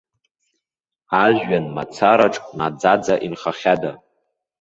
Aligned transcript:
Ажәҩан 1.23 1.65
мацараҿ 1.75 2.35
наӡаӡа 2.57 3.15
инхахьада. 3.25 3.91